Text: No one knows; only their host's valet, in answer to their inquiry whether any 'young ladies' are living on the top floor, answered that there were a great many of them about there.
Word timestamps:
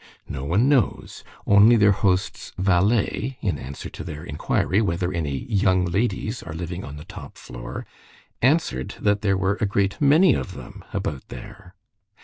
No 0.27 0.43
one 0.43 0.67
knows; 0.67 1.23
only 1.45 1.75
their 1.75 1.91
host's 1.91 2.53
valet, 2.57 3.37
in 3.39 3.59
answer 3.59 3.87
to 3.91 4.03
their 4.03 4.23
inquiry 4.23 4.81
whether 4.81 5.13
any 5.13 5.37
'young 5.37 5.85
ladies' 5.85 6.41
are 6.41 6.55
living 6.55 6.83
on 6.83 6.97
the 6.97 7.05
top 7.05 7.37
floor, 7.37 7.85
answered 8.41 8.95
that 8.99 9.21
there 9.21 9.37
were 9.37 9.59
a 9.61 9.67
great 9.67 10.01
many 10.01 10.33
of 10.33 10.55
them 10.55 10.83
about 10.91 11.27
there. 11.27 11.75